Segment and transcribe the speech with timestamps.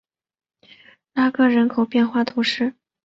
[1.13, 2.73] 拉戈人口变化图示